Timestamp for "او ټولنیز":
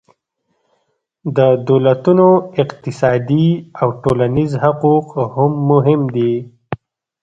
3.81-4.51